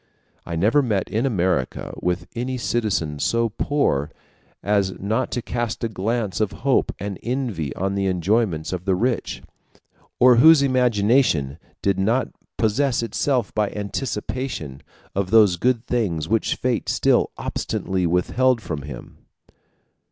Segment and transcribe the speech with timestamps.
[0.47, 4.09] I never met in America with any citizen so poor
[4.63, 8.95] as not to cast a glance of hope and envy on the enjoyments of the
[8.95, 9.43] rich,
[10.19, 14.81] or whose imagination did not possess itself by anticipation
[15.13, 19.19] of those good things which fate still obstinately withheld from him.